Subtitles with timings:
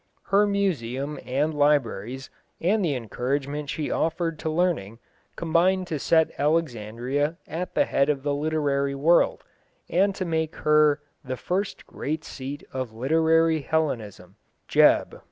[0.23, 4.97] Her museum and libraries, and the encouragement she offered to learning,
[5.35, 9.43] combined to set Alexandria at the head of the literary world,
[9.87, 14.37] and to make her "the first great seat of literary Hellenism"
[14.67, 15.19] (Jebb).